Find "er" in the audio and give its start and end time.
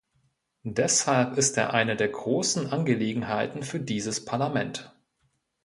1.57-1.75